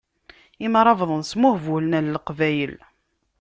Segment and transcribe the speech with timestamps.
[0.65, 2.75] Imṛabḍen smuhbulen ɣer leqbayel.